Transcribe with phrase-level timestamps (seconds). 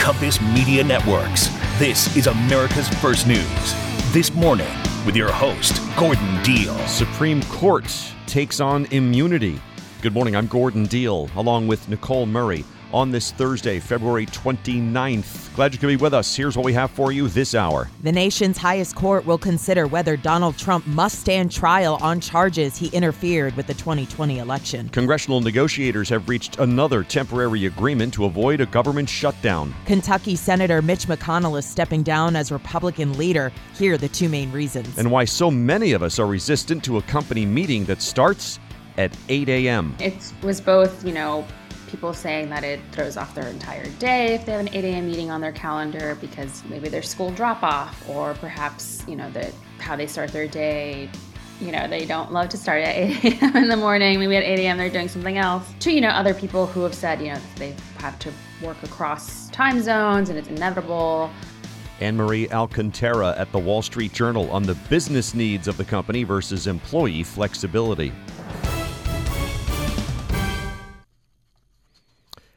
[0.00, 1.48] Compass Media Networks.
[1.78, 3.74] This is America's First News.
[4.12, 4.66] This morning,
[5.04, 6.74] with your host, Gordon Deal.
[6.86, 7.84] Supreme Court
[8.26, 9.60] takes on immunity.
[10.00, 15.54] Good morning, I'm Gordon Deal, along with Nicole Murray on this Thursday, February 29th.
[15.54, 16.34] Glad you could be with us.
[16.34, 17.88] Here's what we have for you this hour.
[18.02, 22.88] The nation's highest court will consider whether Donald Trump must stand trial on charges he
[22.88, 24.88] interfered with the 2020 election.
[24.90, 29.74] Congressional negotiators have reached another temporary agreement to avoid a government shutdown.
[29.86, 33.52] Kentucky Senator Mitch McConnell is stepping down as Republican leader.
[33.74, 34.98] Here are the two main reasons.
[34.98, 38.58] And why so many of us are resistant to a company meeting that starts
[38.98, 39.94] at 8 a.m.
[39.98, 41.46] It was both, you know,
[41.90, 45.06] people saying that it throws off their entire day if they have an 8 a.m.
[45.06, 49.52] meeting on their calendar because maybe their school drop off or perhaps, you know, that
[49.78, 51.10] how they start their day.
[51.60, 53.56] You know, they don't love to start at 8 a.m.
[53.56, 54.18] in the morning.
[54.18, 54.78] Maybe at 8 a.m.
[54.78, 55.66] they're doing something else.
[55.80, 59.48] To, you know, other people who have said, you know, they have to work across
[59.50, 61.30] time zones and it's inevitable.
[62.00, 66.66] Ann-Marie Alcantara at the Wall Street Journal on the business needs of the company versus
[66.66, 68.10] employee flexibility.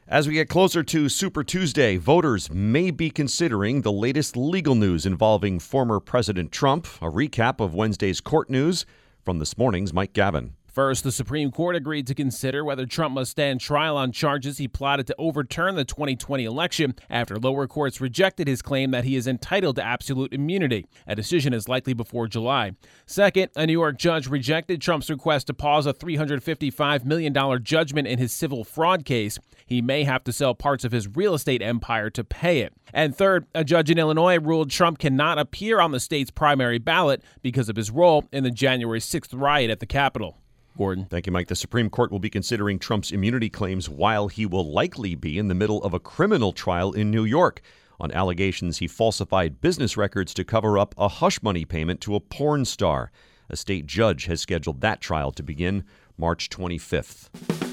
[0.06, 5.06] As we get closer to Super Tuesday, voters may be considering the latest legal news
[5.06, 6.86] involving former President Trump.
[7.00, 8.84] A recap of Wednesday's court news
[9.24, 10.56] from this morning's Mike Gavin.
[10.74, 14.66] First, the Supreme Court agreed to consider whether Trump must stand trial on charges he
[14.66, 19.28] plotted to overturn the 2020 election after lower courts rejected his claim that he is
[19.28, 20.84] entitled to absolute immunity.
[21.06, 22.72] A decision is likely before July.
[23.06, 28.18] Second, a New York judge rejected Trump's request to pause a $355 million judgment in
[28.18, 29.38] his civil fraud case.
[29.66, 32.72] He may have to sell parts of his real estate empire to pay it.
[32.92, 37.22] And third, a judge in Illinois ruled Trump cannot appear on the state's primary ballot
[37.42, 40.36] because of his role in the January 6th riot at the Capitol.
[40.76, 41.06] Gordon.
[41.06, 41.48] Thank you, Mike.
[41.48, 45.48] The Supreme Court will be considering Trump's immunity claims while he will likely be in
[45.48, 47.60] the middle of a criminal trial in New York
[48.00, 52.20] on allegations he falsified business records to cover up a hush money payment to a
[52.20, 53.10] porn star.
[53.48, 55.84] A state judge has scheduled that trial to begin
[56.16, 57.63] March 25th.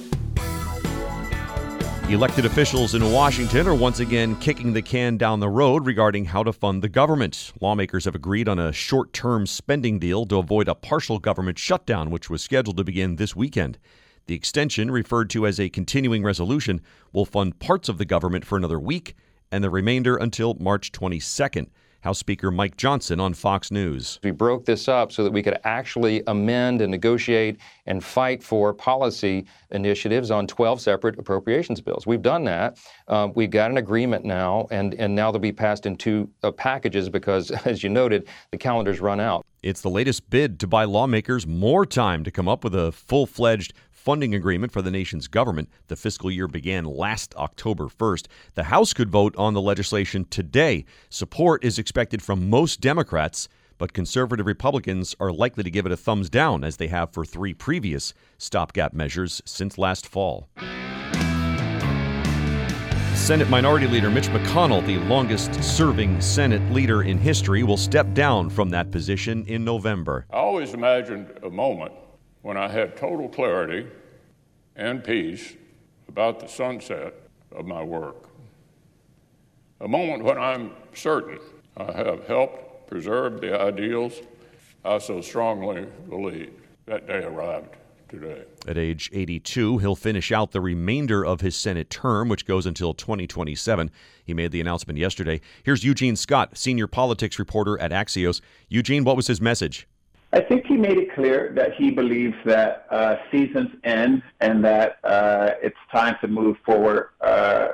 [2.11, 6.43] Elected officials in Washington are once again kicking the can down the road regarding how
[6.43, 7.53] to fund the government.
[7.61, 12.11] Lawmakers have agreed on a short term spending deal to avoid a partial government shutdown,
[12.11, 13.79] which was scheduled to begin this weekend.
[14.27, 16.81] The extension, referred to as a continuing resolution,
[17.13, 19.15] will fund parts of the government for another week
[19.49, 21.67] and the remainder until March 22nd.
[22.01, 24.19] House Speaker Mike Johnson on Fox News.
[24.23, 28.73] We broke this up so that we could actually amend and negotiate and fight for
[28.73, 32.07] policy initiatives on 12 separate appropriations bills.
[32.07, 32.79] We've done that.
[33.07, 36.51] Um, we've got an agreement now, and, and now they'll be passed in two uh,
[36.51, 39.45] packages because, as you noted, the calendars run out.
[39.61, 43.27] It's the latest bid to buy lawmakers more time to come up with a full
[43.27, 45.69] fledged funding agreement for the nation's government.
[45.87, 48.25] The fiscal year began last October 1st.
[48.55, 50.85] The House could vote on the legislation today.
[51.09, 53.47] Support is expected from most Democrats,
[53.77, 57.23] but conservative Republicans are likely to give it a thumbs down, as they have for
[57.23, 60.49] three previous stopgap measures since last fall.
[63.13, 68.49] Senate Minority Leader Mitch McConnell, the longest serving Senate leader in history, will step down
[68.49, 70.25] from that position in November.
[70.31, 71.93] I always imagined a moment
[72.41, 73.87] when I had total clarity
[74.75, 75.53] and peace
[76.07, 77.13] about the sunset
[77.51, 78.29] of my work.
[79.79, 81.39] A moment when I'm certain
[81.77, 84.21] I have helped preserve the ideals
[84.83, 86.61] I so strongly believed.
[86.85, 87.75] That day arrived
[88.09, 88.43] today.
[88.67, 92.93] At age 82, he'll finish out the remainder of his Senate term, which goes until
[92.93, 93.89] 2027.
[94.25, 95.39] He made the announcement yesterday.
[95.63, 98.41] Here's Eugene Scott, senior politics reporter at Axios.
[98.67, 99.87] Eugene, what was his message?
[100.33, 104.99] I think he made it clear that he believes that uh, seasons end and that
[105.03, 107.69] uh, it's time to move forward uh,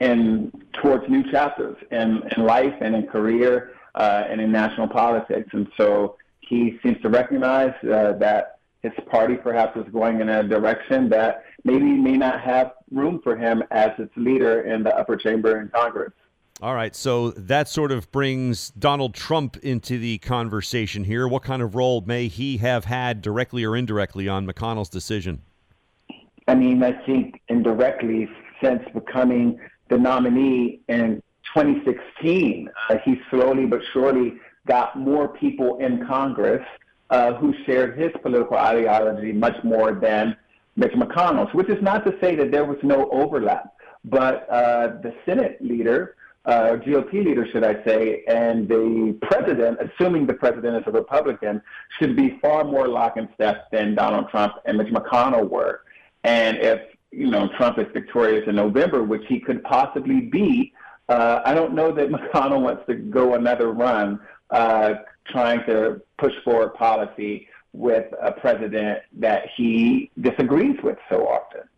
[0.00, 5.50] in towards new chapters in, in life and in career uh, and in national politics.
[5.52, 10.42] And so he seems to recognize uh, that his party perhaps is going in a
[10.42, 15.16] direction that maybe may not have room for him as its leader in the upper
[15.16, 16.12] chamber in Congress.
[16.60, 21.28] All right, so that sort of brings Donald Trump into the conversation here.
[21.28, 25.42] What kind of role may he have had directly or indirectly on McConnell's decision?
[26.48, 28.28] I mean, I think indirectly
[28.60, 31.22] since becoming the nominee in
[31.54, 34.34] 2016, uh, he slowly but surely
[34.66, 36.66] got more people in Congress
[37.10, 40.36] uh, who shared his political ideology much more than
[40.74, 43.74] Mitch McConnell's, which is not to say that there was no overlap.
[44.04, 46.16] But uh, the Senate leader,
[46.48, 51.60] uh, GOP leader, should I say, and the president, assuming the president is a Republican,
[51.98, 55.82] should be far more lock and step than Donald Trump and Mitch McConnell were.
[56.24, 56.80] And if
[57.10, 60.72] you know Trump is victorious in November, which he could possibly be,
[61.10, 64.18] uh, I don't know that McConnell wants to go another run
[64.48, 64.94] uh,
[65.26, 71.68] trying to push forward policy with a president that he disagrees with so often.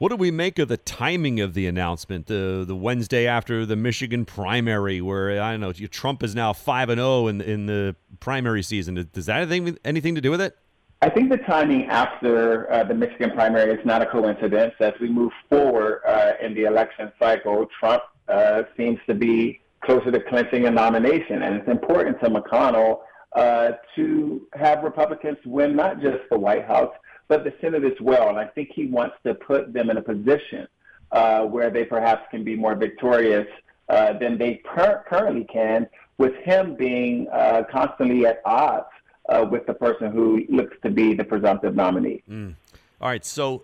[0.00, 2.26] What do we make of the timing of the announcement?
[2.26, 6.88] The the Wednesday after the Michigan primary, where I don't know Trump is now five
[6.88, 8.94] and zero oh in in the primary season.
[9.12, 10.56] Does that have anything anything to do with it?
[11.02, 14.72] I think the timing after uh, the Michigan primary is not a coincidence.
[14.80, 20.10] As we move forward uh, in the election cycle, Trump uh, seems to be closer
[20.10, 23.00] to clinching a nomination, and it's important to McConnell
[23.36, 26.94] uh, to have Republicans win not just the White House
[27.30, 28.28] but the Senate as well.
[28.28, 30.66] And I think he wants to put them in a position
[31.12, 33.46] uh, where they perhaps can be more victorious
[33.88, 35.88] uh, than they per- currently can,
[36.18, 38.86] with him being uh, constantly at odds
[39.28, 42.22] uh, with the person who looks to be the presumptive nominee.
[42.28, 42.56] Mm.
[43.00, 43.24] All right.
[43.24, 43.62] So,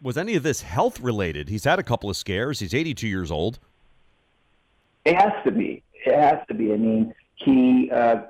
[0.00, 1.48] was any of this health related?
[1.48, 2.60] He's had a couple of scares.
[2.60, 3.58] He's 82 years old.
[5.04, 5.82] It has to be.
[6.06, 6.72] It has to be.
[6.72, 8.22] I mean, he uh,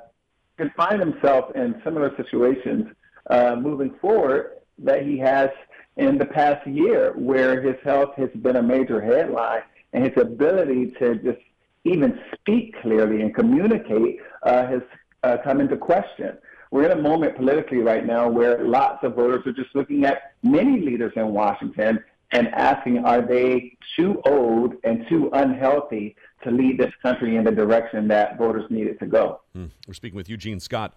[0.57, 2.87] can find himself in similar situations
[3.31, 5.49] uh, moving forward that he has
[5.97, 9.63] in the past year, where his health has been a major headline
[9.93, 11.39] and his ability to just
[11.85, 14.83] even speak clearly and communicate uh, has
[15.23, 16.37] uh, come into question.
[16.71, 20.35] We're in a moment politically right now where lots of voters are just looking at
[20.43, 26.79] many leaders in Washington and asking, are they too old and too unhealthy to lead
[26.79, 29.41] this country in the direction that voters need it to go?
[29.53, 29.67] Hmm.
[29.89, 30.95] We're speaking with Eugene Scott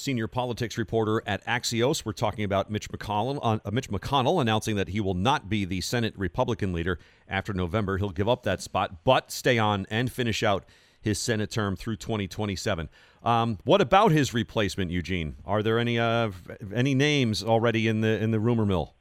[0.00, 2.04] senior politics reporter at Axios.
[2.04, 5.80] We're talking about Mitch McConnell, uh, Mitch McConnell announcing that he will not be the
[5.80, 6.98] Senate Republican leader
[7.28, 7.98] after November.
[7.98, 10.64] He'll give up that spot, but stay on and finish out
[11.00, 12.88] his Senate term through 2027.
[13.22, 15.36] Um, what about his replacement, Eugene?
[15.44, 16.30] Are there any uh,
[16.74, 18.94] any names already in the in the rumor mill?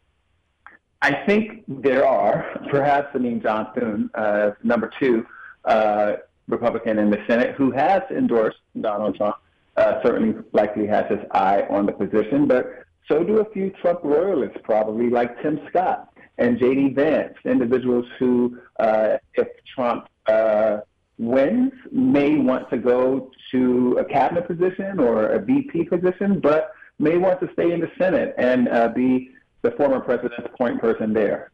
[1.02, 2.46] I think there are.
[2.70, 5.26] Perhaps I mean John Thune, uh, number two
[5.64, 6.14] uh,
[6.48, 9.38] Republican in the Senate, who has endorsed Donald Trump
[9.80, 12.66] uh, certainly likely has his eye on the position, but
[13.08, 16.94] so do a few Trump loyalists, probably like Tim Scott and J.D.
[16.94, 20.78] Vance, individuals who, uh, if Trump uh,
[21.18, 27.18] wins, may want to go to a cabinet position or a VP position, but may
[27.18, 29.32] want to stay in the Senate and uh, be
[29.64, 31.52] the former president's point person there.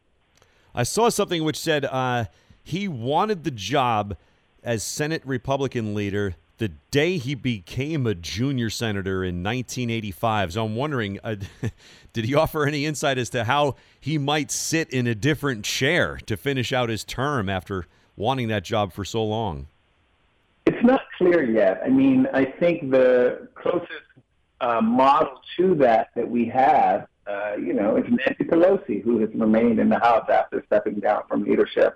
[0.73, 2.25] I saw something which said uh,
[2.63, 4.17] he wanted the job
[4.63, 10.53] as Senate Republican leader the day he became a junior senator in 1985.
[10.53, 11.35] So I'm wondering, uh,
[12.13, 16.17] did he offer any insight as to how he might sit in a different chair
[16.25, 17.85] to finish out his term after
[18.15, 19.67] wanting that job for so long?
[20.65, 21.81] It's not clear yet.
[21.85, 23.91] I mean, I think the closest
[24.61, 29.29] uh, model to that that we have, uh, you know, is Nancy Pelosi, who has
[29.35, 31.95] remained in the House after stepping down from leadership,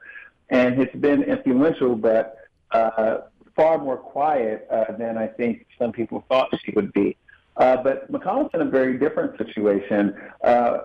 [0.50, 2.38] and has been influential, but
[2.71, 3.19] uh,
[3.59, 7.17] far more quiet uh, than I think some people thought she would be.
[7.57, 10.15] Uh, but McConnell's in a very different situation.
[10.41, 10.77] Uh,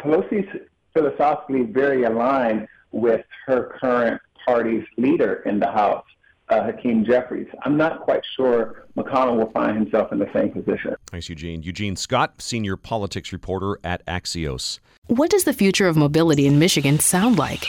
[0.00, 0.48] Pelosi's
[0.94, 6.06] philosophically very aligned with her current party's leader in the House,
[6.48, 7.48] uh, Hakeem Jeffries.
[7.64, 10.94] I'm not quite sure McConnell will find himself in the same position.
[11.08, 11.62] Thanks, Eugene.
[11.62, 14.78] Eugene Scott, senior politics reporter at Axios.
[15.06, 17.66] What does the future of mobility in Michigan sound like?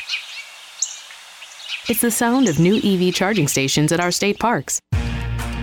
[1.90, 4.80] It's the sound of new EV charging stations at our state parks.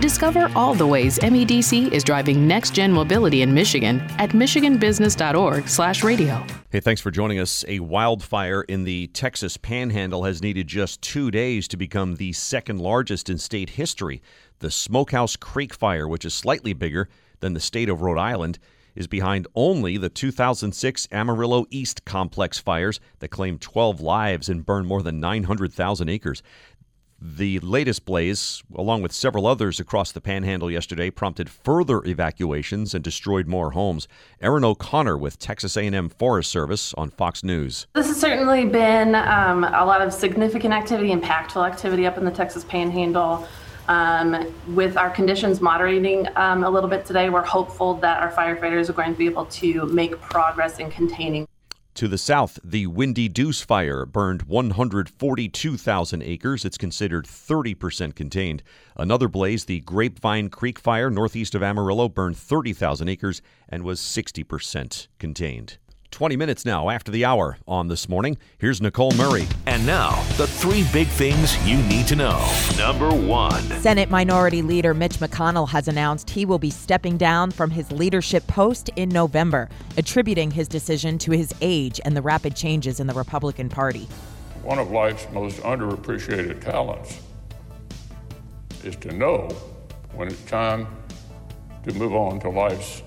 [0.01, 6.45] Discover all the ways MEDC is driving next-gen mobility in Michigan at michiganbusiness.org/radio.
[6.69, 7.65] Hey, thanks for joining us.
[7.67, 12.79] A wildfire in the Texas Panhandle has needed just 2 days to become the second
[12.79, 14.21] largest in state history.
[14.59, 17.09] The Smokehouse Creek fire, which is slightly bigger
[17.39, 18.59] than the state of Rhode Island,
[18.95, 24.87] is behind only the 2006 Amarillo East complex fires that claimed 12 lives and burned
[24.87, 26.41] more than 900,000 acres.
[27.23, 33.03] The latest blaze, along with several others across the panhandle yesterday, prompted further evacuations and
[33.03, 34.07] destroyed more homes.
[34.41, 37.85] Erin O'Connor with Texas A&M Forest Service on Fox News.
[37.93, 42.31] This has certainly been um, a lot of significant activity, impactful activity up in the
[42.31, 43.47] Texas Panhandle.
[43.87, 48.89] Um, with our conditions moderating um, a little bit today, we're hopeful that our firefighters
[48.89, 51.47] are going to be able to make progress in containing.
[51.95, 56.63] To the south, the Windy Deuce fire burned 142,000 acres.
[56.63, 58.63] It's considered 30% contained.
[58.95, 65.07] Another blaze, the Grapevine Creek fire northeast of Amarillo, burned 30,000 acres and was 60%
[65.19, 65.77] contained.
[66.11, 68.37] 20 minutes now after the hour on this morning.
[68.57, 69.47] Here's Nicole Murray.
[69.65, 72.53] And now, the three big things you need to know.
[72.77, 77.71] Number one Senate Minority Leader Mitch McConnell has announced he will be stepping down from
[77.71, 82.99] his leadership post in November, attributing his decision to his age and the rapid changes
[82.99, 84.07] in the Republican Party.
[84.63, 87.19] one of life's most underappreciated talents
[88.83, 89.47] is to know
[90.13, 90.87] when it's time
[91.83, 93.01] to move on to life's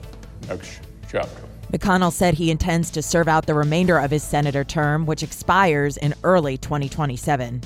[0.49, 1.43] next chapter.
[1.73, 5.97] McConnell said he intends to serve out the remainder of his senator term, which expires
[5.97, 7.63] in early 2027.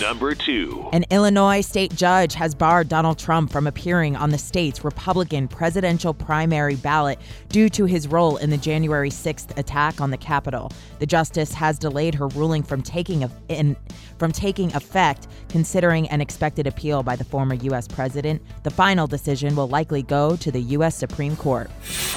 [0.00, 0.88] Number two.
[0.92, 6.12] An Illinois state judge has barred Donald Trump from appearing on the state's Republican presidential
[6.14, 7.18] primary ballot
[7.48, 10.72] due to his role in the January 6th attack on the Capitol.
[10.98, 13.76] The justice has delayed her ruling from taking in,
[14.18, 17.86] from taking effect, considering an expected appeal by the former U.S.
[17.86, 18.42] president.
[18.62, 20.96] The final decision will likely go to the U.S.
[20.96, 21.70] Supreme Court.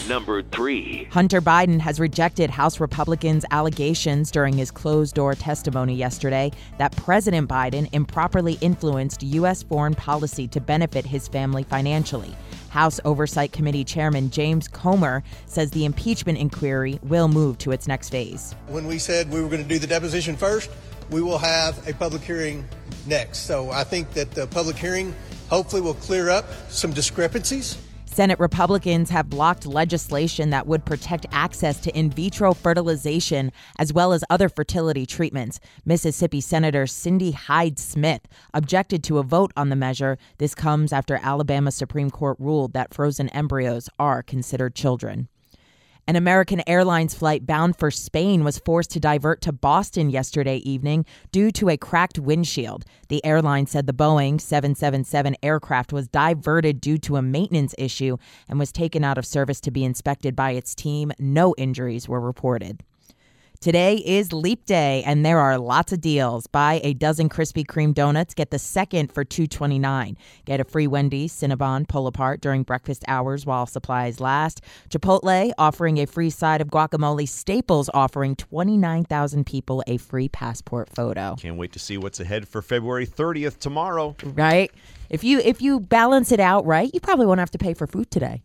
[0.08, 1.08] Number three.
[1.12, 7.50] Hunter Biden has rejected House Republicans' allegations during his closed door testimony yesterday that President
[7.50, 9.64] Biden improperly influenced U.S.
[9.64, 12.36] foreign policy to benefit his family financially.
[12.70, 18.10] House Oversight Committee Chairman James Comer says the impeachment inquiry will move to its next
[18.10, 18.54] phase.
[18.68, 20.70] When we said we were going to do the deposition first,
[21.10, 22.68] we will have a public hearing
[23.08, 23.40] next.
[23.40, 25.16] So I think that the public hearing
[25.50, 27.78] hopefully will clear up some discrepancies
[28.16, 34.14] Senate Republicans have blocked legislation that would protect access to in vitro fertilization as well
[34.14, 35.60] as other fertility treatments.
[35.84, 38.22] Mississippi Senator Cindy Hyde Smith
[38.54, 40.18] objected to a vote on the measure.
[40.38, 45.28] This comes after Alabama Supreme Court ruled that frozen embryos are considered children.
[46.08, 51.04] An American Airlines flight bound for Spain was forced to divert to Boston yesterday evening
[51.32, 52.86] due to a cracked windshield.
[53.08, 58.60] The airline said the Boeing 777 aircraft was diverted due to a maintenance issue and
[58.60, 61.12] was taken out of service to be inspected by its team.
[61.18, 62.84] No injuries were reported.
[63.62, 66.46] Today is Leap Day, and there are lots of deals.
[66.46, 70.18] Buy a dozen Krispy Kreme donuts, get the second for two twenty nine.
[70.46, 74.62] Get a free Wendy's Cinnabon pull apart during breakfast hours while supplies last.
[74.90, 77.28] Chipotle offering a free side of guacamole.
[77.28, 81.36] Staples offering twenty nine thousand people a free passport photo.
[81.40, 84.16] Can't wait to see what's ahead for February thirtieth tomorrow.
[84.24, 84.72] Right?
[85.10, 87.88] If you if you balance it out right, you probably won't have to pay for
[87.88, 88.44] food today.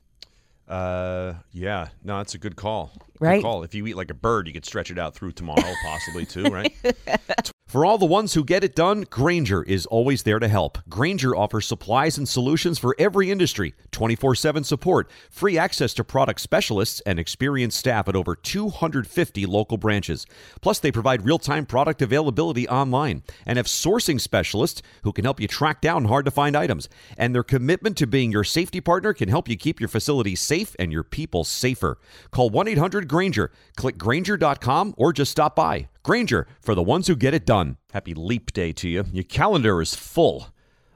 [0.71, 2.93] Uh, yeah, no, that's a good call.
[3.19, 3.43] Good Right.
[3.43, 3.65] call.
[3.65, 6.45] If you eat like a bird, you could stretch it out through tomorrow, possibly too,
[6.45, 6.73] right?
[7.71, 10.79] For all the ones who get it done, Grainger is always there to help.
[10.89, 16.41] Grainger offers supplies and solutions for every industry, 24 7 support, free access to product
[16.41, 20.27] specialists, and experienced staff at over 250 local branches.
[20.61, 25.39] Plus, they provide real time product availability online and have sourcing specialists who can help
[25.39, 26.89] you track down hard to find items.
[27.17, 30.75] And their commitment to being your safety partner can help you keep your facility safe
[30.81, 31.99] and your people safer.
[32.33, 35.89] Call 1 800 Grainger, click Grainger.com, or just stop by.
[36.03, 37.77] Grainger, for the ones who get it done.
[37.93, 39.05] Happy Leap Day to you.
[39.13, 40.49] Your calendar is full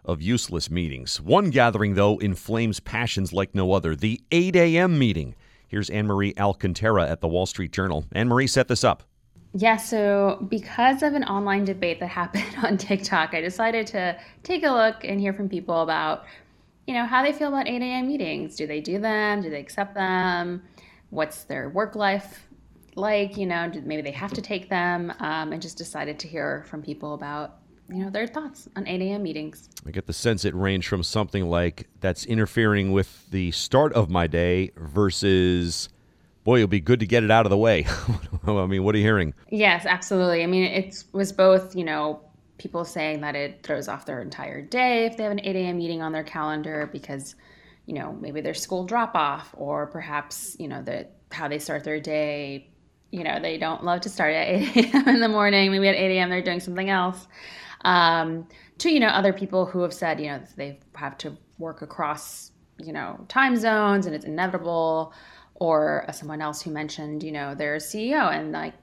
[0.02, 1.20] of useless meetings.
[1.20, 4.98] One gathering, though, inflames passions like no other the 8 a.m.
[4.98, 5.34] meeting.
[5.68, 8.06] Here's Ann-Marie Alcantara at the Wall Street Journal.
[8.12, 9.02] Ann-Marie set this up.
[9.52, 14.64] Yeah, so because of an online debate that happened on TikTok, I decided to take
[14.64, 16.24] a look and hear from people about,
[16.86, 18.08] you know, how they feel about 8 a.m.
[18.08, 18.56] meetings.
[18.56, 19.42] Do they do them?
[19.42, 20.62] Do they accept them?
[21.10, 22.48] What's their work life
[22.96, 23.36] like?
[23.36, 25.12] You know, maybe they have to take them.
[25.20, 27.58] Um, and just decided to hear from people about,
[27.88, 29.22] you know, their thoughts on 8 a.m.
[29.22, 29.68] meetings.
[29.86, 34.10] I get the sense it ranged from something like that's interfering with the start of
[34.10, 35.88] my day versus,
[36.44, 37.86] boy, it'll be good to get it out of the way.
[38.46, 39.34] I mean, what are you hearing?
[39.50, 40.42] Yes, absolutely.
[40.42, 42.20] I mean, it was both, you know,
[42.58, 45.78] people saying that it throws off their entire day if they have an 8 a.m.
[45.78, 47.34] meeting on their calendar because,
[47.86, 51.84] you know, maybe their school drop off or perhaps, you know, that how they start
[51.84, 52.68] their day.
[53.10, 55.08] You know, they don't love to start at 8 a.m.
[55.08, 55.70] in the morning.
[55.70, 56.30] Maybe at 8 a.m.
[56.30, 57.26] they're doing something else.
[57.84, 61.82] Um, to, you know, other people who have said, you know, they have to work
[61.82, 65.12] across, you know, time zones and it's inevitable.
[65.56, 68.74] Or someone else who mentioned, you know, their CEO and like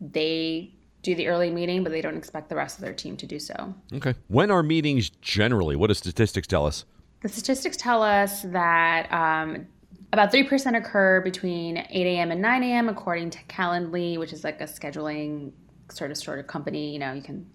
[0.00, 0.72] they
[1.02, 3.38] do the early meeting, but they don't expect the rest of their team to do
[3.38, 3.74] so.
[3.92, 4.14] Okay.
[4.28, 5.74] When are meetings generally?
[5.76, 6.84] What do statistics tell us?
[7.22, 9.66] The statistics tell us that um,
[10.12, 12.30] about 3% occur between 8 a.m.
[12.30, 15.52] and 9 a.m., according to Calendly, which is like a scheduling
[15.90, 16.92] sort of sort of company.
[16.92, 17.46] You know, you can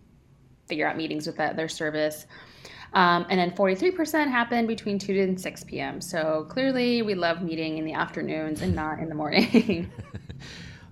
[0.68, 2.28] figure out meetings with that, their service.
[2.94, 6.00] Um, and then 43% happen between 2 and 6 p.m.
[6.00, 9.92] So clearly, we love meeting in the afternoons and not in the morning.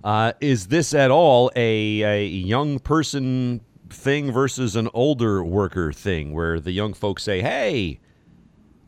[0.04, 6.34] Uh, is this at all a, a young person thing versus an older worker thing
[6.34, 7.98] where the young folks say, hey,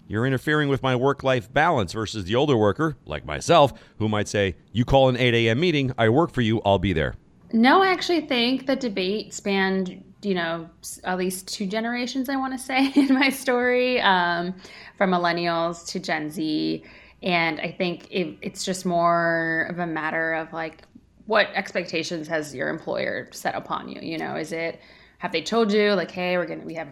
[0.08, 4.28] you're interfering with my work life balance versus the older worker, like myself, who might
[4.28, 5.60] say, you call an 8 a.m.
[5.60, 7.14] meeting, I work for you, I'll be there.
[7.52, 10.68] No, I actually think the debate spanned, you know,
[11.04, 14.54] at least two generations, I want to say, in my story, um,
[14.96, 16.84] from millennials to Gen Z.
[17.22, 20.82] And I think it, it's just more of a matter of like,
[21.26, 24.00] what expectations has your employer set upon you?
[24.00, 24.80] You know, is it
[25.18, 26.88] have they told you like, hey, we're gonna we have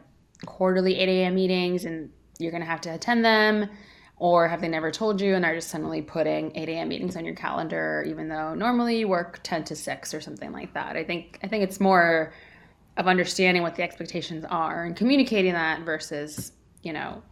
[0.46, 1.34] quarterly 8 a.m.
[1.34, 3.68] meetings and you're gonna have to attend them?
[4.16, 6.88] Or have they never told you and are just suddenly putting 8 a.m.
[6.88, 10.72] meetings on your calendar, even though normally you work 10 to 6 or something like
[10.74, 10.96] that?
[10.96, 12.32] I think I think it's more
[12.96, 17.22] of understanding what the expectations are and communicating that versus, you know,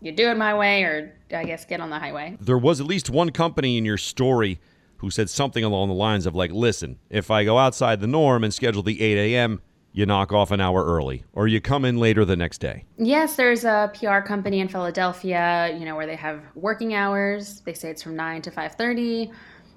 [0.00, 2.36] you do it my way or I guess get on the highway.
[2.40, 4.60] There was at least one company in your story
[4.98, 8.44] who said something along the lines of like, listen, if I go outside the norm
[8.44, 9.60] and schedule the 8 a.m.,
[9.92, 12.84] you knock off an hour early or you come in later the next day.
[12.98, 17.60] Yes, there's a PR company in Philadelphia, you know, where they have working hours.
[17.60, 19.32] They say it's from 9 to 5:30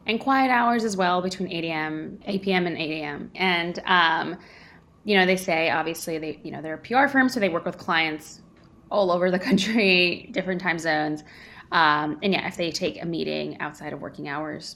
[0.07, 2.67] and quiet hours as well between 8 a.m., 8 p.m.
[2.67, 3.31] and 8 a.m.
[3.35, 4.37] And um,
[5.03, 7.65] you know, they say obviously they, you know, they're a PR firm, so they work
[7.65, 8.41] with clients
[8.89, 11.23] all over the country, different time zones.
[11.71, 14.75] Um, and yeah, if they take a meeting outside of working hours,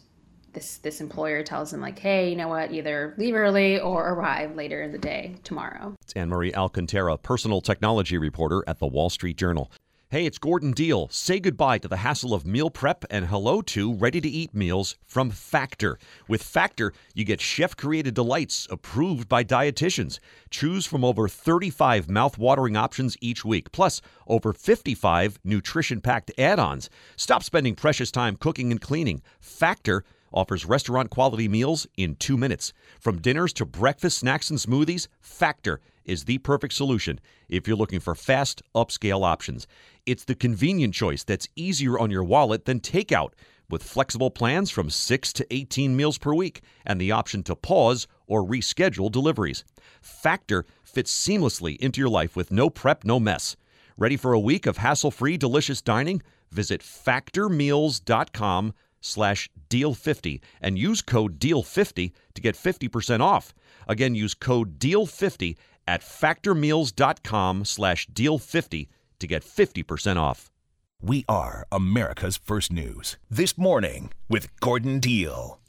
[0.56, 4.56] this this employer tells them like, hey, you know what, either leave early or arrive
[4.56, 5.94] later in the day tomorrow.
[6.02, 9.72] It's Ann-Marie Alcantara, personal technology reporter at the Wall Street Journal.
[10.10, 11.10] Hey, it's Gordon Deal.
[11.10, 14.96] Say goodbye to the hassle of meal prep and hello to ready to eat meals
[15.04, 15.98] from Factor.
[16.28, 20.20] With Factor, you get chef created delights approved by dietitians.
[20.52, 26.90] Choose from over 35 mouth-watering options each week, plus over 55 nutrition packed add ons.
[27.18, 29.24] Stop spending precious time cooking and cleaning.
[29.40, 32.74] Factor offers restaurant quality meals in two minutes.
[33.00, 38.00] From dinners to breakfast, snacks, and smoothies, Factor is the perfect solution if you're looking
[38.00, 39.66] for fast, upscale options.
[40.06, 43.32] It's the convenient choice that's easier on your wallet than takeout,
[43.70, 48.08] with flexible plans from 6 to 18 meals per week and the option to pause
[48.28, 49.64] or reschedule deliveries.
[50.02, 53.56] Factor fits seamlessly into your life with no prep, no mess.
[53.98, 56.22] Ready for a week of hassle-free delicious dining?
[56.52, 58.74] Visit factormeals.com
[59.06, 63.54] slash deal50 and use code deal50 to get 50% off.
[63.88, 65.56] Again, use code deal50
[65.88, 68.88] at factormeals.com slash deal50
[69.20, 70.52] to get 50% off.
[71.02, 73.18] We are America's First News.
[73.30, 75.60] This morning with Gordon Deal.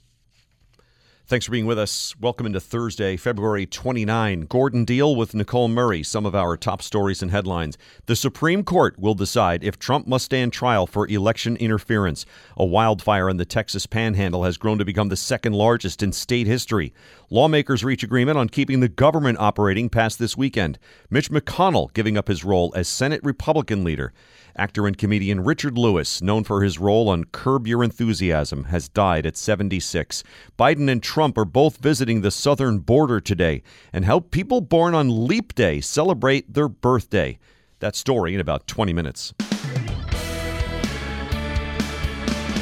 [1.28, 2.14] Thanks for being with us.
[2.20, 4.42] Welcome into Thursday, February 29.
[4.42, 6.04] Gordon Deal with Nicole Murray.
[6.04, 7.76] Some of our top stories and headlines.
[8.06, 12.26] The Supreme Court will decide if Trump must stand trial for election interference.
[12.56, 16.46] A wildfire in the Texas panhandle has grown to become the second largest in state
[16.46, 16.94] history.
[17.28, 20.78] Lawmakers reach agreement on keeping the government operating past this weekend.
[21.10, 24.12] Mitch McConnell giving up his role as Senate Republican leader.
[24.58, 29.26] Actor and comedian Richard Lewis, known for his role on Curb Your Enthusiasm, has died
[29.26, 30.22] at 76.
[30.58, 35.26] Biden and Trump are both visiting the southern border today and help people born on
[35.26, 37.38] Leap Day celebrate their birthday.
[37.78, 39.32] That story in about 20 minutes.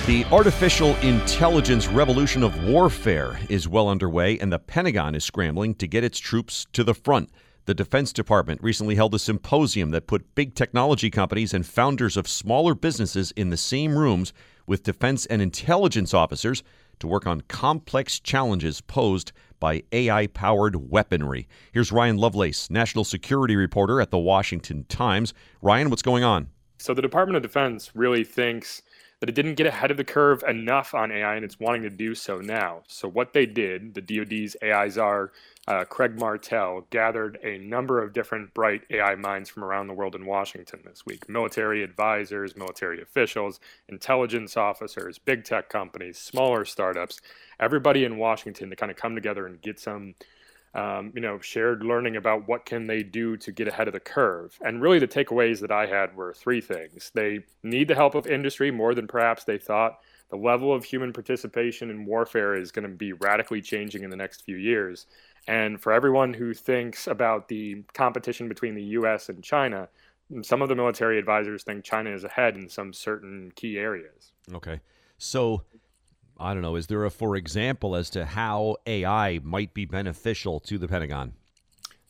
[0.06, 5.88] The artificial intelligence revolution of warfare is well underway, and the Pentagon is scrambling to
[5.88, 7.30] get its troops to the front.
[7.64, 12.28] The Defense Department recently held a symposium that put big technology companies and founders of
[12.28, 14.32] smaller businesses in the same rooms
[14.66, 16.62] with defense and intelligence officers
[17.00, 21.48] to work on complex challenges posed by AI powered weaponry.
[21.72, 25.32] Here's Ryan Lovelace, national security reporter at the Washington Times.
[25.62, 26.48] Ryan, what's going on?
[26.78, 28.82] So, the Department of Defense really thinks
[29.20, 31.90] that it didn't get ahead of the curve enough on AI and it's wanting to
[31.90, 32.82] do so now.
[32.88, 35.32] So, what they did, the DoD's AI czar
[35.66, 40.14] uh, Craig Martell gathered a number of different bright AI minds from around the world
[40.14, 47.20] in Washington this week military advisors, military officials, intelligence officers, big tech companies, smaller startups,
[47.58, 50.14] everybody in Washington to kind of come together and get some.
[50.76, 54.00] Um, you know, shared learning about what can they do to get ahead of the
[54.00, 54.58] curve.
[54.60, 58.26] And really, the takeaways that I had were three things: they need the help of
[58.26, 60.00] industry more than perhaps they thought.
[60.30, 64.16] The level of human participation in warfare is going to be radically changing in the
[64.16, 65.06] next few years.
[65.46, 69.88] And for everyone who thinks about the competition between the US and China,
[70.42, 74.32] some of the military advisors think China is ahead in some certain key areas.
[74.52, 74.80] Okay.
[75.18, 75.62] So,
[76.38, 80.60] I don't know, is there a for example as to how AI might be beneficial
[80.60, 81.34] to the Pentagon?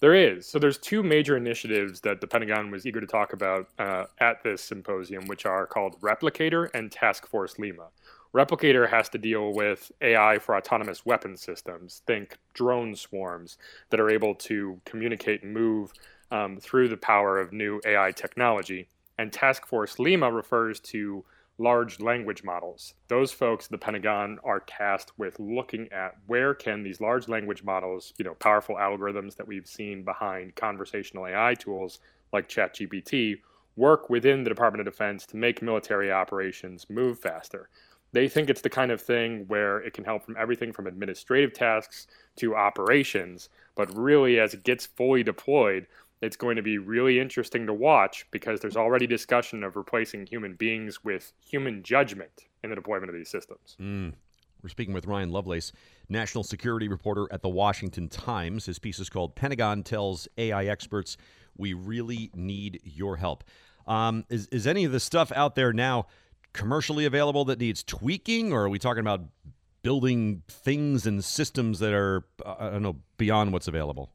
[0.00, 0.46] There is.
[0.46, 4.42] So there's two major initiatives that the Pentagon was eager to talk about uh, at
[4.42, 7.86] this symposium, which are called Replicator and Task Force Lima.
[8.34, 12.02] Replicator has to deal with AI for autonomous weapon systems.
[12.06, 13.58] Think drone swarms
[13.90, 15.92] that are able to communicate and move
[16.32, 18.88] um, through the power of new AI technology.
[19.18, 21.24] And Task Force Lima refers to
[21.58, 22.94] large language models.
[23.06, 28.12] Those folks, the Pentagon, are tasked with looking at where can these large language models,
[28.18, 32.00] you know, powerful algorithms that we've seen behind conversational AI tools
[32.32, 33.36] like ChatGPT,
[33.76, 37.68] work within the Department of Defense to make military operations move faster.
[38.14, 41.52] They think it's the kind of thing where it can help from everything from administrative
[41.52, 43.48] tasks to operations.
[43.74, 45.88] But really, as it gets fully deployed,
[46.22, 50.54] it's going to be really interesting to watch because there's already discussion of replacing human
[50.54, 53.76] beings with human judgment in the deployment of these systems.
[53.80, 54.14] Mm.
[54.62, 55.72] We're speaking with Ryan Lovelace,
[56.08, 58.66] national security reporter at the Washington Times.
[58.66, 61.16] His piece is called Pentagon Tells AI Experts
[61.56, 63.42] We Really Need Your Help.
[63.88, 66.06] Um, is, is any of the stuff out there now
[66.54, 69.20] commercially available that needs tweaking, or are we talking about
[69.82, 74.10] building things and systems that are, uh, I don't know, beyond what's available?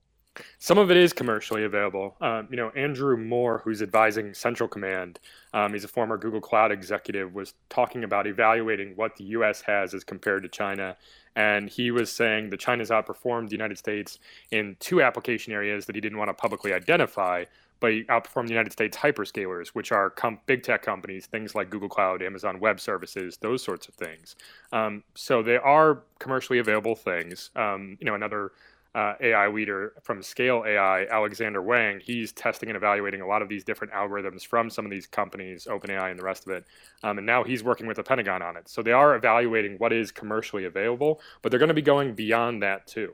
[0.58, 2.15] Some of it is commercially available.
[2.21, 5.19] Um, you know, Andrew Moore, who's advising Central Command,
[5.54, 9.62] um, he's a former Google Cloud executive, was talking about evaluating what the U.S.
[9.62, 10.95] has as compared to China.
[11.36, 14.19] And he was saying that China's outperformed the United States
[14.52, 17.43] in two application areas that he didn't want to publicly identify,
[17.79, 21.69] but you outperform the United States hyperscalers, which are com- big tech companies, things like
[21.69, 24.35] Google Cloud, Amazon Web Services, those sorts of things.
[24.71, 27.51] Um, so they are commercially available things.
[27.55, 28.51] Um, you know, another
[28.95, 33.49] uh, AI leader from Scale AI, Alexander Wang, he's testing and evaluating a lot of
[33.49, 36.65] these different algorithms from some of these companies, OpenAI and the rest of it.
[37.03, 38.67] Um, and now he's working with the Pentagon on it.
[38.67, 42.63] So they are evaluating what is commercially available, but they're going to be going beyond
[42.63, 43.13] that too.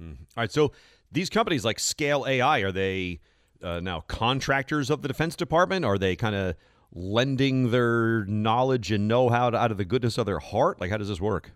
[0.00, 0.12] Mm.
[0.12, 0.52] All right.
[0.52, 0.72] So
[1.10, 3.20] these companies like Scale AI, are they
[3.62, 5.84] uh, now contractors of the Defense Department?
[5.84, 6.56] Are they kind of
[6.92, 10.80] lending their knowledge and know how out of the goodness of their heart?
[10.80, 11.52] Like, how does this work?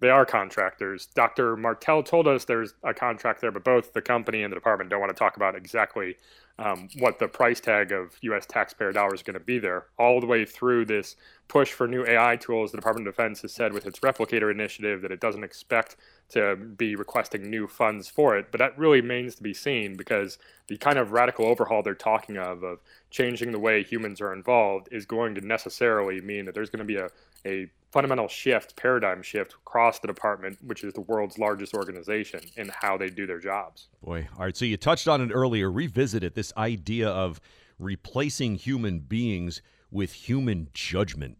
[0.00, 1.06] they are contractors.
[1.06, 1.56] Dr.
[1.56, 5.00] Martell told us there's a contract there, but both the company and the department don't
[5.00, 6.16] want to talk about exactly
[6.58, 8.44] um, what the price tag of U.S.
[8.46, 9.86] taxpayer dollars is going to be there.
[9.98, 11.16] All the way through this
[11.48, 15.00] push for new AI tools, the Department of Defense has said with its Replicator initiative
[15.02, 15.96] that it doesn't expect
[16.28, 18.48] to be requesting new funds for it.
[18.50, 22.36] But that really remains to be seen because the kind of radical overhaul they're talking
[22.36, 26.70] of, of changing the way humans are involved, is going to necessarily mean that there's
[26.70, 27.08] going to be a,
[27.46, 32.70] a fundamental shift, paradigm shift across the department, which is the world's largest organization, in
[32.80, 33.88] how they do their jobs.
[34.02, 34.56] Boy, all right.
[34.56, 35.70] So you touched on it earlier.
[35.70, 36.34] Revisit it.
[36.34, 37.40] This idea of
[37.78, 41.38] replacing human beings with human judgment.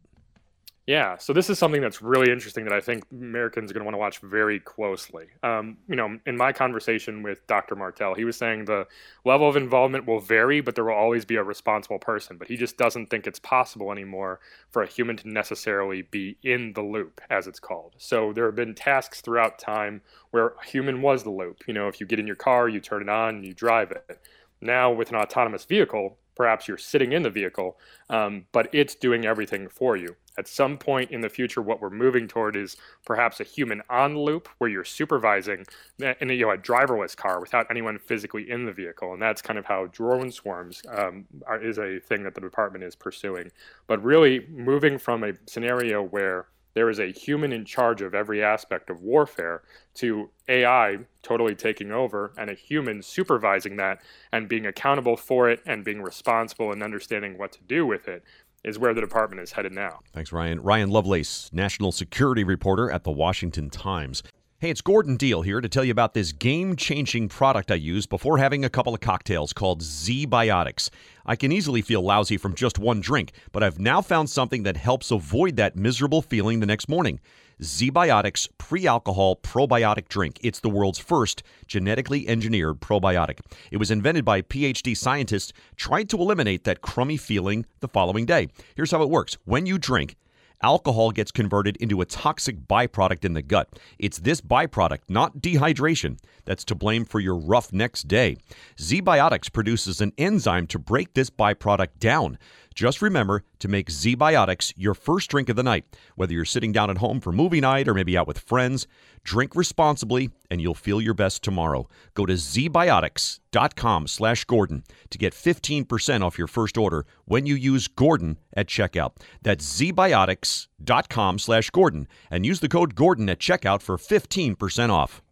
[0.86, 3.86] Yeah, so this is something that's really interesting that I think Americans are going to
[3.86, 5.26] want to watch very closely.
[5.42, 7.74] Um, you know, in my conversation with Dr.
[7.74, 8.86] Martell, he was saying the
[9.24, 12.38] level of involvement will vary, but there will always be a responsible person.
[12.38, 14.38] But he just doesn't think it's possible anymore
[14.70, 17.96] for a human to necessarily be in the loop, as it's called.
[17.98, 21.64] So there have been tasks throughout time where a human was the loop.
[21.66, 24.20] You know, if you get in your car, you turn it on, you drive it.
[24.60, 27.76] Now, with an autonomous vehicle, perhaps you're sitting in the vehicle,
[28.08, 30.14] um, but it's doing everything for you.
[30.38, 34.18] At some point in the future, what we're moving toward is perhaps a human on
[34.18, 35.66] loop where you're supervising
[35.98, 39.12] in a, you know, a driverless car without anyone physically in the vehicle.
[39.12, 42.84] And that's kind of how drone swarms um, are, is a thing that the department
[42.84, 43.50] is pursuing.
[43.86, 46.46] But really moving from a scenario where
[46.76, 49.62] there is a human in charge of every aspect of warfare
[49.94, 55.62] to AI totally taking over and a human supervising that and being accountable for it
[55.64, 58.22] and being responsible and understanding what to do with it
[58.66, 60.00] is where the department is headed now.
[60.12, 60.60] Thanks, Ryan.
[60.60, 64.22] Ryan Lovelace, national security reporter at the Washington Times.
[64.58, 68.06] Hey, it's Gordon Deal here to tell you about this game changing product I use
[68.06, 70.90] before having a couple of cocktails called ZBiotics.
[71.26, 74.78] I can easily feel lousy from just one drink, but I've now found something that
[74.78, 77.20] helps avoid that miserable feeling the next morning.
[77.62, 80.38] ZBiotics pre alcohol probiotic drink.
[80.42, 83.38] It's the world's first genetically engineered probiotic.
[83.70, 88.48] It was invented by PhD scientists trying to eliminate that crummy feeling the following day.
[88.74, 90.16] Here's how it works when you drink,
[90.62, 93.68] alcohol gets converted into a toxic byproduct in the gut.
[93.98, 98.36] It's this byproduct, not dehydration, that's to blame for your rough next day.
[98.76, 102.38] ZBiotics produces an enzyme to break this byproduct down.
[102.76, 105.86] Just remember to make ZBiotics your first drink of the night.
[106.14, 108.86] Whether you're sitting down at home for movie night or maybe out with friends,
[109.24, 111.88] drink responsibly and you'll feel your best tomorrow.
[112.12, 117.88] Go to zbiotics.com slash Gordon to get 15% off your first order when you use
[117.88, 119.12] Gordon at checkout.
[119.40, 125.22] That's zbiotics.com slash Gordon and use the code Gordon at checkout for 15% off.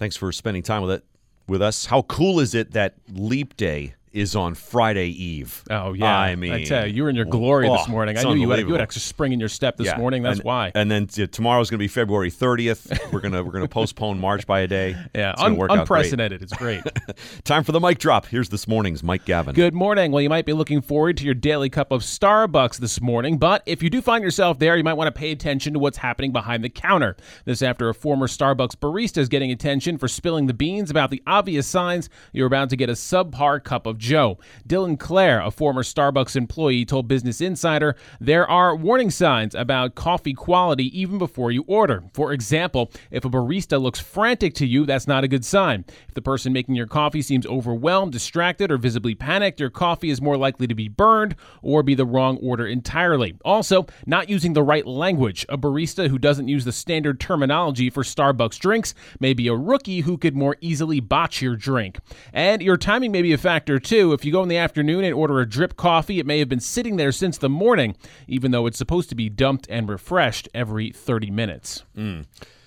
[0.00, 1.04] Thanks for spending time with it
[1.46, 1.86] with us.
[1.86, 5.62] How cool is it that Leap Day is on Friday Eve.
[5.70, 8.18] Oh yeah, I mean, I tell you, you were in your glory oh, this morning.
[8.18, 9.96] I knew you had, you had extra spring in your step this yeah.
[9.96, 10.22] morning.
[10.22, 10.72] That's and, why.
[10.74, 13.12] And then t- tomorrow's going to be February 30th.
[13.12, 14.96] We're gonna we're gonna postpone March by a day.
[15.14, 16.42] Yeah, Un- unprecedented.
[16.42, 16.82] It's great.
[17.44, 18.26] Time for the mic drop.
[18.26, 19.54] Here's this morning's Mike Gavin.
[19.54, 20.12] Good morning.
[20.12, 23.62] Well, you might be looking forward to your daily cup of Starbucks this morning, but
[23.66, 26.30] if you do find yourself there, you might want to pay attention to what's happening
[26.30, 27.16] behind the counter.
[27.46, 31.22] This after a former Starbucks barista is getting attention for spilling the beans about the
[31.26, 34.38] obvious signs you're about to get a subpar cup of Joe.
[34.66, 40.32] Dylan Clare, a former Starbucks employee, told Business Insider there are warning signs about coffee
[40.32, 42.04] quality even before you order.
[42.14, 45.84] For example, if a barista looks frantic to you, that's not a good sign.
[46.08, 50.22] If the person making your coffee seems overwhelmed, distracted, or visibly panicked, your coffee is
[50.22, 53.36] more likely to be burned or be the wrong order entirely.
[53.44, 55.44] Also, not using the right language.
[55.50, 60.00] A barista who doesn't use the standard terminology for Starbucks drinks may be a rookie
[60.00, 61.98] who could more easily botch your drink.
[62.32, 64.12] And your timing may be a factor too.
[64.12, 66.60] If you go in the afternoon and order a drip coffee, it may have been
[66.60, 67.96] sitting there since the morning,
[68.26, 71.84] even though it's supposed to be dumped and refreshed every 30 minutes.
[71.96, 72.26] Mm.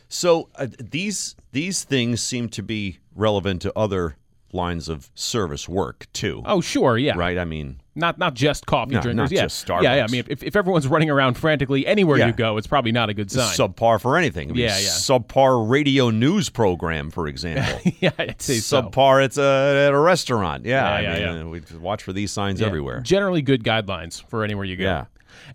[0.09, 4.17] So uh, these these things seem to be relevant to other
[4.51, 6.41] lines of service work too.
[6.45, 7.13] Oh, sure, yeah.
[7.15, 7.37] Right?
[7.37, 9.31] I mean, not not just coffee no, drinkers.
[9.31, 9.41] Not yeah.
[9.43, 9.83] just Starbucks.
[9.83, 10.03] Yeah, yeah.
[10.03, 12.27] I mean, if, if everyone's running around frantically anywhere Yeah.
[12.27, 13.53] you go, it's probably not a good sign.
[13.55, 14.49] subpar for anything.
[14.49, 14.89] I mean, Yeah, yeah.
[14.89, 17.91] Subpar radio news program, for example.
[17.99, 18.81] yeah, I'd say so.
[18.83, 20.65] subpar it's a, at a restaurant.
[20.65, 21.43] Yeah, Yeah, I yeah, mean, yeah.
[21.43, 23.01] uh, we watch for these signs everywhere.
[23.01, 24.83] Generally good guidelines for anywhere you go.
[24.85, 25.05] Yeah.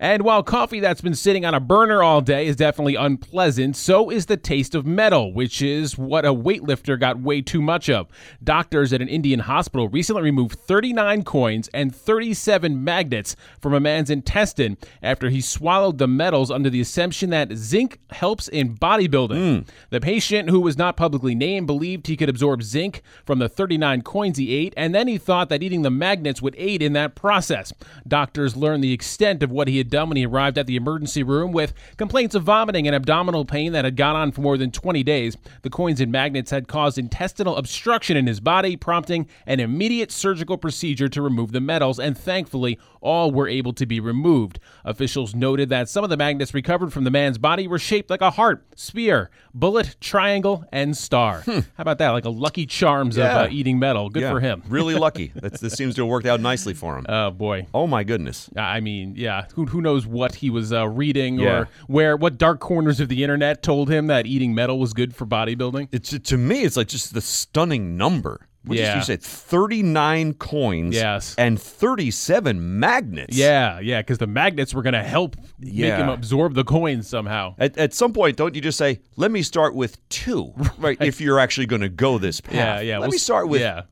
[0.00, 4.10] And while coffee that's been sitting on a burner all day is definitely unpleasant, so
[4.10, 8.08] is the taste of metal, which is what a weightlifter got way too much of.
[8.42, 14.10] Doctors at an Indian hospital recently removed 39 coins and 37 magnets from a man's
[14.10, 19.62] intestine after he swallowed the metals under the assumption that zinc helps in bodybuilding.
[19.62, 19.68] Hmm.
[19.90, 24.02] The patient, who was not publicly named, believed he could absorb zinc from the 39
[24.02, 27.14] coins he ate, and then he thought that eating the magnets would aid in that
[27.14, 27.72] process.
[28.06, 31.22] Doctors learned the extent of what he had done when he arrived at the emergency
[31.22, 34.70] room with complaints of vomiting and abdominal pain that had gone on for more than
[34.70, 35.36] 20 days.
[35.62, 40.56] The coins and magnets had caused intestinal obstruction in his body, prompting an immediate surgical
[40.56, 44.58] procedure to remove the metals, and thankfully, all were able to be removed.
[44.84, 48.20] Officials noted that some of the magnets recovered from the man's body were shaped like
[48.20, 51.42] a heart, spear, bullet, triangle, and star.
[51.46, 52.10] How about that?
[52.10, 53.20] Like a lucky charms Hmm.
[53.20, 53.40] Yeah.
[53.42, 54.10] of uh, eating metal.
[54.10, 54.62] Good Yeah, for him.
[54.68, 55.32] really lucky.
[55.36, 57.06] That's, this seems to have worked out nicely for him.
[57.08, 57.66] Oh boy.
[57.72, 58.50] Oh my goodness.
[58.56, 59.46] I mean, yeah.
[59.56, 61.48] Who, who knows what he was uh, reading Yeah.
[61.60, 65.14] or where what dark corners of the internet told him that eating metal was good
[65.16, 65.88] for bodybuilding?
[65.92, 68.46] It's to me, it's like just the stunning number.
[68.64, 68.96] What Yeah.
[68.96, 69.16] you say?
[69.16, 70.94] Thirty-nine coins.
[70.94, 71.34] Yes.
[71.38, 73.36] and thirty-seven magnets.
[73.36, 77.54] Yeah, yeah, because the magnets were going to help make him absorb the coins somehow.
[77.58, 80.96] At, at some point, don't you just say, "Let me start with two, right?
[81.00, 82.54] If you're actually going to go this path.
[82.54, 82.98] Yeah, yeah.
[82.98, 83.60] Let we'll me start with.
[83.60, 83.82] yeah,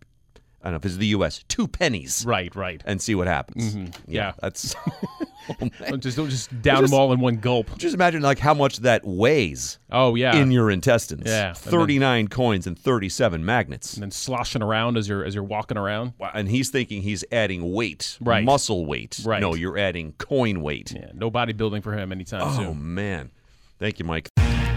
[0.64, 1.44] I don't know if it's the U.S.
[1.46, 2.82] Two pennies, right, right.
[2.86, 3.76] and see what happens.
[3.76, 4.32] Mhm, yeah.
[4.40, 4.74] that's.
[5.90, 7.76] Don't just don't just down Just- them all in one gulp.
[7.76, 11.24] Just imagine like how much that weighs Oh yeah, in your intestines.
[11.26, 13.92] Yeah, thirty-nine coins and thirty-seven magnets.
[13.92, 16.14] and then sloshing around as you're as you're walking around.
[16.32, 18.42] And he's thinking he's adding weight, Right.
[18.42, 19.20] muscle weight.
[19.22, 19.42] Right.
[19.42, 20.92] No, you're adding coin weight.
[20.96, 22.66] Yeah, no bodybuilding for him anytime Oh soon.
[22.68, 23.30] Oh man,
[23.78, 24.30] thank you, Mike.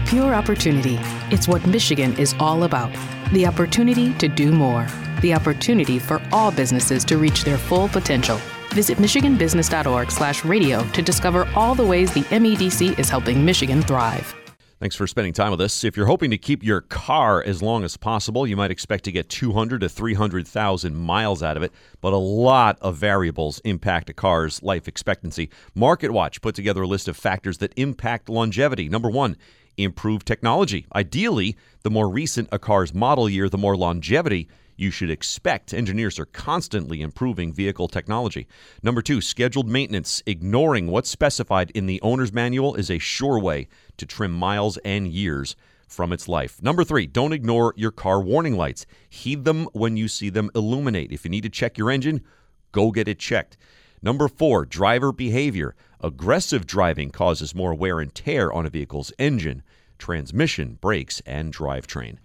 [0.04, 0.98] Pure opportunity.
[1.34, 2.92] It's what Michigan is all about.
[3.32, 4.86] The opportunity to do more.
[5.20, 8.40] The opportunity for all businesses to reach their full potential.
[8.70, 14.34] Visit michiganbusiness.org slash radio to discover all the ways the MEDC is helping Michigan thrive.
[14.78, 15.82] Thanks for spending time with us.
[15.82, 19.12] If you're hoping to keep your car as long as possible, you might expect to
[19.12, 24.12] get 200 to 300,000 miles out of it, but a lot of variables impact a
[24.12, 25.50] car's life expectancy.
[25.76, 28.88] MarketWatch put together a list of factors that impact longevity.
[28.88, 29.36] Number 1,
[29.78, 30.86] improved technology.
[30.94, 34.46] Ideally, the more recent a car's model year, the more longevity
[34.78, 35.74] you should expect.
[35.74, 38.46] Engineers are constantly improving vehicle technology.
[38.82, 40.22] Number two, scheduled maintenance.
[40.24, 45.08] Ignoring what's specified in the owner's manual is a sure way to trim miles and
[45.08, 45.56] years
[45.88, 46.62] from its life.
[46.62, 48.86] Number three, don't ignore your car warning lights.
[49.08, 51.10] Heed them when you see them illuminate.
[51.10, 52.22] If you need to check your engine,
[52.70, 53.56] go get it checked.
[54.00, 55.74] Number four, driver behavior.
[56.00, 59.64] Aggressive driving causes more wear and tear on a vehicle's engine,
[59.98, 62.18] transmission, brakes, and drivetrain.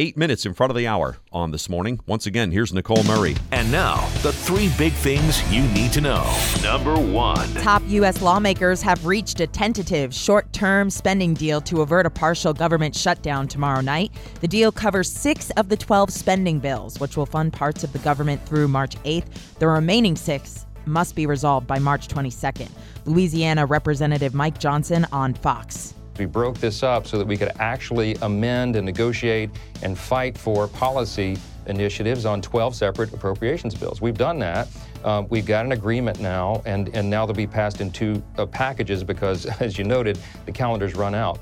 [0.00, 2.00] Eight minutes in front of the hour on this morning.
[2.06, 3.36] Once again, here's Nicole Murray.
[3.52, 6.24] And now, the three big things you need to know.
[6.62, 7.46] Number one.
[7.56, 8.22] Top U.S.
[8.22, 13.46] lawmakers have reached a tentative short term spending deal to avert a partial government shutdown
[13.46, 14.10] tomorrow night.
[14.40, 17.98] The deal covers six of the 12 spending bills, which will fund parts of the
[17.98, 19.58] government through March 8th.
[19.58, 22.70] The remaining six must be resolved by March 22nd.
[23.04, 25.92] Louisiana Representative Mike Johnson on Fox.
[26.20, 29.48] We broke this up so that we could actually amend and negotiate
[29.82, 34.02] and fight for policy initiatives on 12 separate appropriations bills.
[34.02, 34.68] We've done that.
[35.02, 38.44] Um, we've got an agreement now, and, and now they'll be passed in two uh,
[38.44, 41.38] packages because, as you noted, the calendars run out.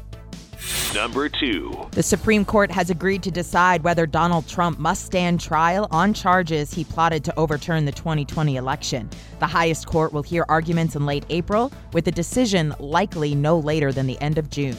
[0.95, 1.87] Number two.
[1.91, 6.73] The Supreme Court has agreed to decide whether Donald Trump must stand trial on charges
[6.73, 9.11] he plotted to overturn the 2020 election.
[9.39, 13.93] The highest court will hear arguments in late April, with a decision likely no later
[13.93, 14.79] than the end of June.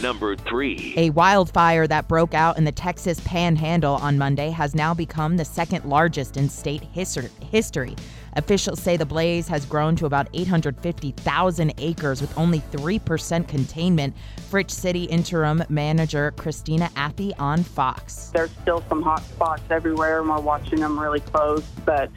[0.00, 0.94] Number three.
[0.96, 5.44] A wildfire that broke out in the Texas Panhandle on Monday has now become the
[5.44, 7.96] second largest in state history.
[8.36, 14.14] Officials say the blaze has grown to about 850,000 acres with only 3% containment.
[14.50, 18.30] Fritch City interim manager Christina Appy on Fox.
[18.32, 21.62] There's still some hot spots everywhere, and we're watching them really close.
[21.84, 22.10] But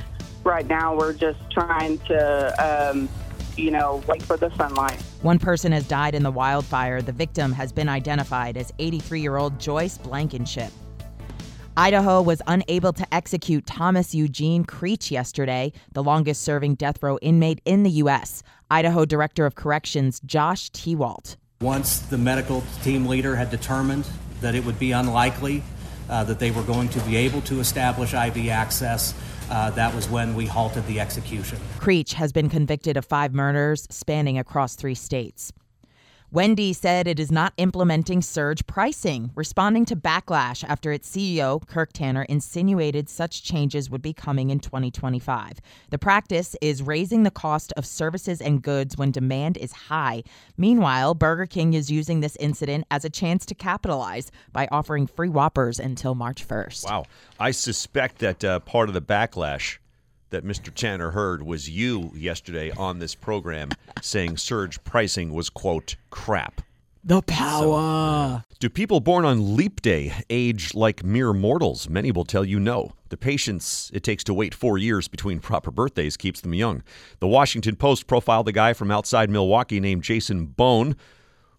[0.44, 2.92] right now, we're just trying to.
[2.92, 3.10] Um,
[3.58, 5.02] you know, wait for the sunlight.
[5.24, 7.02] One person has died in the wildfire.
[7.02, 10.72] The victim has been identified as 83 year old Joyce Blankenship.
[11.80, 17.62] Idaho was unable to execute Thomas Eugene Creech yesterday, the longest serving death row inmate
[17.66, 18.42] in the U.S.
[18.72, 21.36] Idaho Director of Corrections Josh Tewalt.
[21.62, 24.10] Once the medical team leader had determined
[24.42, 25.62] that it would be unlikely
[26.10, 29.13] uh, that they were going to be able to establish IV access,
[29.52, 31.60] uh, that was when we halted the execution.
[31.78, 35.54] Creech has been convicted of five murders spanning across three states.
[36.30, 41.94] Wendy's said it is not implementing surge pricing, responding to backlash after its CEO, Kirk
[41.94, 45.62] Tanner, insinuated such changes would be coming in 2025.
[45.90, 50.24] The practice is raising the cost of services and goods when demand is high.
[50.58, 55.30] Meanwhile, Burger King is using this incident as a chance to capitalize by offering free
[55.30, 56.90] Whoppers until March 1st.
[56.90, 57.06] Wow.
[57.40, 59.78] I suspect that uh, part of the backlash
[60.30, 60.74] that Mr.
[60.74, 63.70] Tanner heard was you yesterday on this program
[64.02, 66.62] saying surge pricing was, quote, crap.
[67.04, 68.44] The power.
[68.50, 71.88] So, do people born on leap day age like mere mortals?
[71.88, 72.92] Many will tell you no.
[73.10, 76.84] The patience it takes to wait four years between proper birthdays keeps them young.
[77.20, 80.98] The Washington Post profiled a guy from outside Milwaukee named Jason Bone,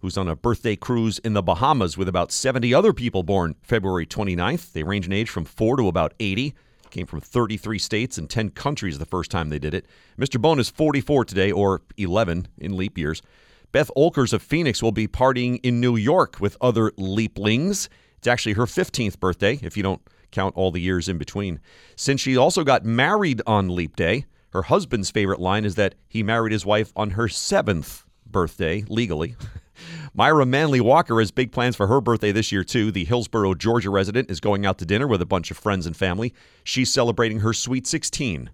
[0.01, 4.07] who's on a birthday cruise in the Bahamas with about 70 other people born February
[4.07, 4.73] 29th.
[4.73, 6.55] They range in age from 4 to about 80.
[6.91, 9.87] Came from 33 states and 10 countries the first time they did it.
[10.19, 10.41] Mr.
[10.41, 13.23] Bone is 44 today, or 11 in leap years.
[13.71, 17.89] Beth Olkers of Phoenix will be partying in New York with other leaplings.
[18.17, 21.61] It's actually her 15th birthday, if you don't count all the years in between.
[21.97, 26.23] Since she also got married on Leap Day, her husband's favorite line is that he
[26.23, 29.37] married his wife on her seventh birthday, legally.
[30.15, 32.91] Myra Manley Walker has big plans for her birthday this year, too.
[32.91, 35.97] The Hillsboro, Georgia resident is going out to dinner with a bunch of friends and
[35.97, 36.35] family.
[36.65, 38.51] She's celebrating her sweet 16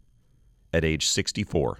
[0.72, 1.78] at age 64.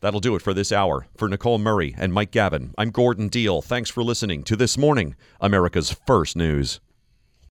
[0.00, 1.06] That'll do it for this hour.
[1.16, 3.62] For Nicole Murray and Mike Gavin, I'm Gordon Deal.
[3.62, 6.80] Thanks for listening to This Morning, America's First News.